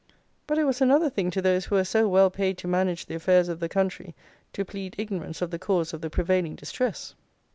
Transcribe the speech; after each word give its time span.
But 0.47 0.57
it 0.57 0.63
was 0.63 0.81
another 0.81 1.11
thing 1.11 1.29
to 1.29 1.43
those 1.43 1.65
who 1.65 1.75
were 1.75 1.83
so 1.83 2.07
well 2.07 2.31
paid 2.31 2.57
to 2.57 2.67
manage 2.67 3.05
the 3.05 3.13
affairs 3.13 3.49
of 3.49 3.59
the 3.59 3.69
country 3.69 4.15
to 4.51 4.65
plead 4.65 4.95
ignorance 4.97 5.43
of 5.43 5.51
the 5.51 5.59
cause 5.59 5.93
of 5.93 6.01
the 6.01 6.09
prevailing 6.09 6.55
distress. 6.55 7.13